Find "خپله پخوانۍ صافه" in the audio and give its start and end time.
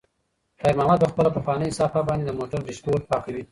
1.11-2.01